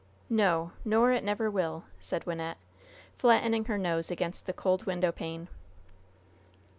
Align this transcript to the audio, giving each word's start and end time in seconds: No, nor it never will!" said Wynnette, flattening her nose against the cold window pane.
No, 0.31 0.71
nor 0.83 1.11
it 1.11 1.23
never 1.23 1.47
will!" 1.51 1.83
said 1.99 2.25
Wynnette, 2.25 2.57
flattening 3.19 3.65
her 3.65 3.77
nose 3.77 4.09
against 4.09 4.47
the 4.47 4.51
cold 4.51 4.87
window 4.87 5.11
pane. 5.11 5.47